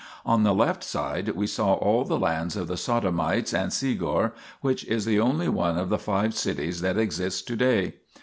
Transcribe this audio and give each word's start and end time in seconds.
On 0.25 0.41
the 0.41 0.51
left 0.51 0.83
side 0.83 1.29
we 1.35 1.45
saw 1.45 1.73
all 1.75 2.03
the 2.03 2.17
lands 2.17 2.55
of 2.55 2.67
the 2.67 2.75
Sodomites 2.75 3.53
and 3.53 3.69
Segor 3.69 4.31
1 4.31 4.31
which 4.61 4.83
is 4.85 5.05
the 5.05 5.19
only 5.19 5.47
one 5.47 5.77
of 5.77 5.89
the 5.89 5.99
five 5.99 6.33
cities 6.33 6.81
that 6.81 6.97
exists 6.97 7.43
to 7.43 7.55
day. 7.55 7.93